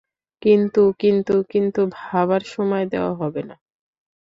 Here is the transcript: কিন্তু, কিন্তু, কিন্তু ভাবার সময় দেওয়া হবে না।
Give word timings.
কিন্তু, 0.41 0.83
কিন্তু, 0.99 1.35
কিন্তু 1.51 1.81
ভাবার 1.97 2.41
সময় 2.47 2.85
দেওয়া 2.85 3.13
হবে 3.15 3.41
না। 3.43 3.55